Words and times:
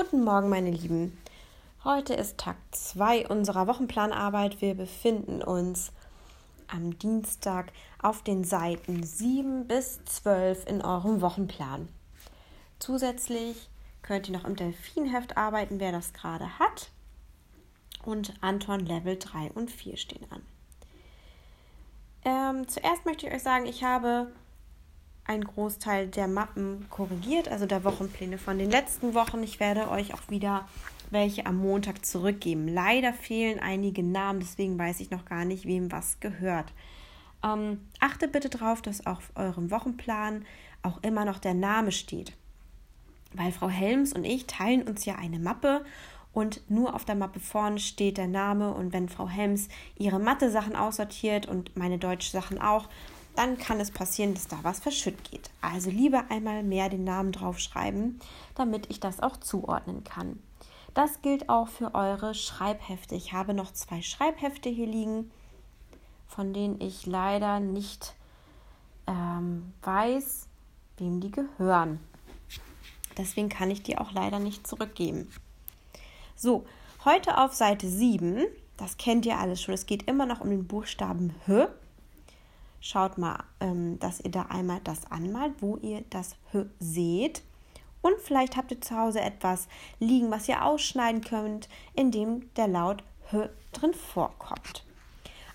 Guten 0.00 0.22
Morgen, 0.22 0.48
meine 0.48 0.70
Lieben. 0.70 1.18
Heute 1.82 2.14
ist 2.14 2.38
Tag 2.38 2.54
2 2.70 3.26
unserer 3.26 3.66
Wochenplanarbeit. 3.66 4.60
Wir 4.60 4.76
befinden 4.76 5.42
uns 5.42 5.90
am 6.68 6.96
Dienstag 7.00 7.72
auf 8.00 8.22
den 8.22 8.44
Seiten 8.44 9.02
7 9.02 9.66
bis 9.66 10.04
12 10.04 10.68
in 10.68 10.82
eurem 10.82 11.20
Wochenplan. 11.20 11.88
Zusätzlich 12.78 13.68
könnt 14.02 14.28
ihr 14.28 14.38
noch 14.38 14.44
im 14.44 14.54
Delfinheft 14.54 15.36
arbeiten, 15.36 15.80
wer 15.80 15.90
das 15.90 16.12
gerade 16.12 16.60
hat. 16.60 16.90
Und 18.04 18.34
Anton 18.40 18.86
Level 18.86 19.18
3 19.18 19.50
und 19.50 19.68
4 19.68 19.96
stehen 19.96 20.28
an. 20.30 20.42
Ähm, 22.24 22.68
zuerst 22.68 23.04
möchte 23.04 23.26
ich 23.26 23.32
euch 23.32 23.42
sagen, 23.42 23.66
ich 23.66 23.82
habe 23.82 24.30
einen 25.28 25.44
Großteil 25.44 26.08
der 26.08 26.26
Mappen 26.26 26.86
korrigiert, 26.90 27.48
also 27.48 27.66
der 27.66 27.84
Wochenpläne 27.84 28.38
von 28.38 28.58
den 28.58 28.70
letzten 28.70 29.14
Wochen. 29.14 29.42
Ich 29.42 29.60
werde 29.60 29.90
euch 29.90 30.14
auch 30.14 30.28
wieder 30.28 30.66
welche 31.10 31.46
am 31.46 31.58
Montag 31.58 32.04
zurückgeben. 32.04 32.66
Leider 32.66 33.12
fehlen 33.12 33.60
einige 33.60 34.02
Namen, 34.02 34.40
deswegen 34.40 34.78
weiß 34.78 35.00
ich 35.00 35.10
noch 35.10 35.24
gar 35.24 35.44
nicht, 35.44 35.66
wem 35.66 35.92
was 35.92 36.18
gehört. 36.20 36.72
Ähm, 37.44 37.86
achtet 38.00 38.32
bitte 38.32 38.48
darauf, 38.48 38.82
dass 38.82 39.06
auf 39.06 39.30
eurem 39.34 39.70
Wochenplan 39.70 40.44
auch 40.82 41.02
immer 41.02 41.24
noch 41.24 41.38
der 41.38 41.54
Name 41.54 41.92
steht. 41.92 42.32
Weil 43.34 43.52
Frau 43.52 43.68
Helms 43.68 44.12
und 44.12 44.24
ich 44.24 44.46
teilen 44.46 44.82
uns 44.82 45.04
ja 45.04 45.16
eine 45.16 45.38
Mappe 45.38 45.84
und 46.32 46.62
nur 46.70 46.94
auf 46.94 47.04
der 47.04 47.14
Mappe 47.14 47.40
vorne 47.40 47.78
steht 47.78 48.16
der 48.16 48.28
Name 48.28 48.72
und 48.72 48.92
wenn 48.92 49.08
Frau 49.08 49.28
Helms 49.28 49.68
ihre 49.96 50.18
Mathe-Sachen 50.18 50.76
aussortiert 50.76 51.46
und 51.46 51.76
meine 51.76 51.98
Deutsch-Sachen 51.98 52.60
auch, 52.60 52.88
dann 53.38 53.56
kann 53.56 53.78
es 53.78 53.92
passieren, 53.92 54.34
dass 54.34 54.48
da 54.48 54.58
was 54.62 54.80
verschütt 54.80 55.22
geht. 55.30 55.48
Also 55.60 55.90
lieber 55.90 56.24
einmal 56.28 56.64
mehr 56.64 56.88
den 56.88 57.04
Namen 57.04 57.30
draufschreiben, 57.30 58.20
damit 58.56 58.90
ich 58.90 58.98
das 58.98 59.20
auch 59.20 59.36
zuordnen 59.36 60.02
kann. 60.02 60.42
Das 60.92 61.22
gilt 61.22 61.48
auch 61.48 61.68
für 61.68 61.94
eure 61.94 62.34
Schreibhefte. 62.34 63.14
Ich 63.14 63.32
habe 63.32 63.54
noch 63.54 63.72
zwei 63.72 64.02
Schreibhefte 64.02 64.68
hier 64.68 64.88
liegen, 64.88 65.30
von 66.26 66.52
denen 66.52 66.80
ich 66.80 67.06
leider 67.06 67.60
nicht 67.60 68.16
ähm, 69.06 69.72
weiß, 69.82 70.48
wem 70.96 71.20
die 71.20 71.30
gehören. 71.30 72.00
Deswegen 73.16 73.48
kann 73.48 73.70
ich 73.70 73.84
die 73.84 73.98
auch 73.98 74.10
leider 74.10 74.40
nicht 74.40 74.66
zurückgeben. 74.66 75.30
So, 76.34 76.66
heute 77.04 77.38
auf 77.38 77.54
Seite 77.54 77.88
7, 77.88 78.46
das 78.76 78.96
kennt 78.96 79.26
ihr 79.26 79.38
alles 79.38 79.62
schon, 79.62 79.74
es 79.74 79.86
geht 79.86 80.08
immer 80.08 80.26
noch 80.26 80.40
um 80.40 80.50
den 80.50 80.66
Buchstaben 80.66 81.32
H. 81.46 81.68
Schaut 82.80 83.18
mal, 83.18 83.42
ähm, 83.60 83.98
dass 83.98 84.20
ihr 84.20 84.30
da 84.30 84.42
einmal 84.42 84.80
das 84.84 85.10
anmalt, 85.10 85.54
wo 85.60 85.76
ihr 85.78 86.04
das 86.10 86.36
H 86.52 86.66
seht. 86.78 87.42
Und 88.00 88.20
vielleicht 88.20 88.56
habt 88.56 88.70
ihr 88.70 88.80
zu 88.80 88.96
Hause 88.96 89.20
etwas 89.20 89.68
liegen, 89.98 90.30
was 90.30 90.48
ihr 90.48 90.64
ausschneiden 90.64 91.22
könnt, 91.22 91.68
in 91.94 92.10
dem 92.10 92.52
der 92.54 92.68
Laut 92.68 93.02
H 93.32 93.48
drin 93.72 93.94
vorkommt. 93.94 94.84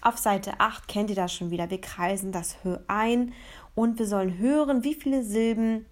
Auf 0.02 0.18
Seite 0.18 0.60
8 0.60 0.88
kennt 0.88 1.10
ihr 1.10 1.16
das 1.16 1.34
schon 1.34 1.50
wieder. 1.50 1.70
Wir 1.70 1.80
kreisen 1.80 2.34
das 2.34 2.58
H 2.64 2.80
ein 2.88 3.34
und 3.74 4.00
wir 4.00 4.06
sollen 4.06 4.38
hören, 4.38 4.84
wie 4.84 4.96
viele 4.96 5.24
Silben 5.24 5.86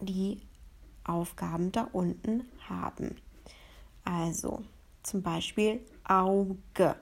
die 0.00 0.42
Aufgaben 1.04 1.72
da 1.72 1.88
unten 1.92 2.44
haben. 2.68 3.16
Also 4.04 4.62
zum 5.02 5.22
Beispiel 5.22 5.80
Auge. 6.04 6.96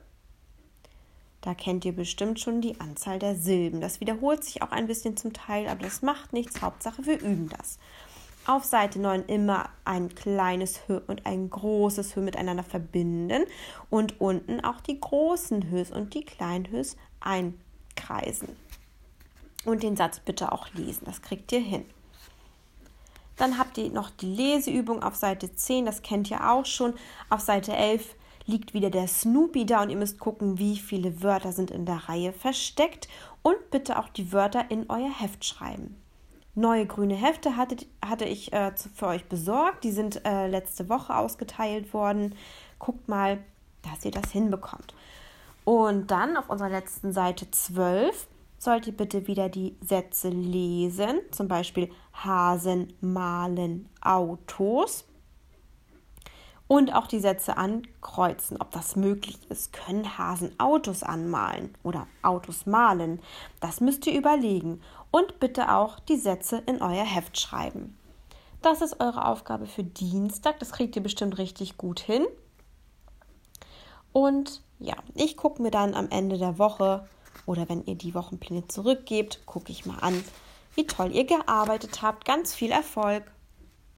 Da 1.46 1.54
kennt 1.54 1.84
ihr 1.84 1.94
bestimmt 1.94 2.40
schon 2.40 2.60
die 2.60 2.80
Anzahl 2.80 3.20
der 3.20 3.36
Silben. 3.36 3.80
Das 3.80 4.00
wiederholt 4.00 4.42
sich 4.42 4.62
auch 4.62 4.72
ein 4.72 4.88
bisschen 4.88 5.16
zum 5.16 5.32
Teil, 5.32 5.68
aber 5.68 5.84
das 5.84 6.02
macht 6.02 6.32
nichts. 6.32 6.60
Hauptsache, 6.60 7.06
wir 7.06 7.20
üben 7.20 7.48
das. 7.48 7.78
Auf 8.46 8.64
Seite 8.64 8.98
9 8.98 9.26
immer 9.26 9.68
ein 9.84 10.12
kleines 10.12 10.80
Hö 10.88 11.00
und 11.06 11.24
ein 11.24 11.48
großes 11.48 12.16
Hö 12.16 12.20
miteinander 12.20 12.64
verbinden 12.64 13.44
und 13.90 14.20
unten 14.20 14.64
auch 14.64 14.80
die 14.80 14.98
großen 14.98 15.70
Hös 15.70 15.92
und 15.92 16.14
die 16.14 16.24
kleinen 16.24 16.68
Hös 16.68 16.96
einkreisen. 17.20 18.48
Und 19.64 19.84
den 19.84 19.94
Satz 19.94 20.18
bitte 20.18 20.50
auch 20.50 20.74
lesen, 20.74 21.04
das 21.04 21.22
kriegt 21.22 21.52
ihr 21.52 21.60
hin. 21.60 21.84
Dann 23.36 23.56
habt 23.56 23.78
ihr 23.78 23.88
noch 23.90 24.10
die 24.10 24.34
Leseübung 24.34 25.00
auf 25.00 25.14
Seite 25.14 25.54
10, 25.54 25.86
das 25.86 26.02
kennt 26.02 26.28
ihr 26.28 26.50
auch 26.50 26.66
schon. 26.66 26.94
Auf 27.30 27.38
Seite 27.38 27.72
11 27.72 28.16
liegt 28.46 28.74
wieder 28.74 28.90
der 28.90 29.08
Snoopy 29.08 29.66
da 29.66 29.82
und 29.82 29.90
ihr 29.90 29.96
müsst 29.96 30.18
gucken, 30.18 30.58
wie 30.58 30.76
viele 30.76 31.22
Wörter 31.22 31.52
sind 31.52 31.70
in 31.70 31.84
der 31.84 32.08
Reihe 32.08 32.32
versteckt 32.32 33.08
und 33.42 33.70
bitte 33.70 33.98
auch 33.98 34.08
die 34.08 34.32
Wörter 34.32 34.70
in 34.70 34.88
euer 34.88 35.10
Heft 35.10 35.44
schreiben. 35.44 35.96
Neue 36.54 36.86
grüne 36.86 37.14
Hefte 37.14 37.56
hatte, 37.56 37.76
hatte 38.02 38.24
ich 38.24 38.52
äh, 38.52 38.72
für 38.94 39.08
euch 39.08 39.26
besorgt. 39.26 39.84
Die 39.84 39.90
sind 39.90 40.24
äh, 40.24 40.48
letzte 40.48 40.88
Woche 40.88 41.14
ausgeteilt 41.14 41.92
worden. 41.92 42.34
Guckt 42.78 43.08
mal, 43.08 43.38
dass 43.82 44.04
ihr 44.06 44.10
das 44.10 44.32
hinbekommt. 44.32 44.94
Und 45.64 46.10
dann 46.10 46.36
auf 46.36 46.48
unserer 46.48 46.70
letzten 46.70 47.12
Seite 47.12 47.50
12 47.50 48.26
sollt 48.58 48.86
ihr 48.86 48.96
bitte 48.96 49.26
wieder 49.26 49.50
die 49.50 49.76
Sätze 49.82 50.30
lesen. 50.30 51.20
Zum 51.30 51.46
Beispiel 51.46 51.90
Hasen 52.14 52.94
malen 53.02 53.90
Autos 54.00 55.04
und 56.68 56.92
auch 56.94 57.06
die 57.06 57.20
Sätze 57.20 57.56
ankreuzen, 57.56 58.60
ob 58.60 58.72
das 58.72 58.96
möglich 58.96 59.38
ist. 59.50 59.72
Können 59.72 60.18
Hasen 60.18 60.58
Autos 60.58 61.02
anmalen 61.02 61.74
oder 61.82 62.06
Autos 62.22 62.66
malen? 62.66 63.20
Das 63.60 63.80
müsst 63.80 64.06
ihr 64.06 64.18
überlegen 64.18 64.80
und 65.10 65.38
bitte 65.38 65.72
auch 65.72 66.00
die 66.00 66.16
Sätze 66.16 66.62
in 66.66 66.82
euer 66.82 67.04
Heft 67.04 67.38
schreiben. 67.38 67.96
Das 68.62 68.82
ist 68.82 69.00
eure 69.00 69.26
Aufgabe 69.26 69.66
für 69.66 69.84
Dienstag. 69.84 70.58
Das 70.58 70.72
kriegt 70.72 70.96
ihr 70.96 71.02
bestimmt 71.02 71.38
richtig 71.38 71.78
gut 71.78 72.00
hin. 72.00 72.26
Und 74.12 74.62
ja, 74.78 74.96
ich 75.14 75.36
gucke 75.36 75.62
mir 75.62 75.70
dann 75.70 75.94
am 75.94 76.08
Ende 76.10 76.38
der 76.38 76.58
Woche 76.58 77.06
oder 77.44 77.68
wenn 77.68 77.84
ihr 77.84 77.94
die 77.94 78.14
Wochenpläne 78.14 78.66
zurückgebt, 78.66 79.46
gucke 79.46 79.70
ich 79.70 79.86
mal 79.86 79.98
an, 80.00 80.24
wie 80.74 80.86
toll 80.86 81.14
ihr 81.14 81.24
gearbeitet 81.24 82.02
habt. 82.02 82.24
Ganz 82.24 82.54
viel 82.54 82.72
Erfolg! 82.72 83.30